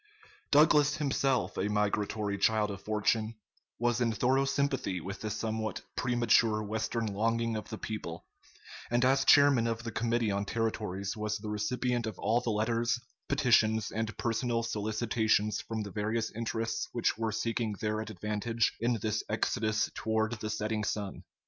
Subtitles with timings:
[0.51, 3.35] ]Douglas, himself a migratory child of fortune,
[3.77, 8.25] was in thorough sympathy with this somewhat premature Western longing of the people;
[8.89, 12.99] and as chairman of the Committee on Territories was the recipient of all the letters,
[13.29, 19.23] petitions, and personal solicitations from the various interests which were seeking their advantage in this
[19.29, 21.21] exodus toward the setting sun.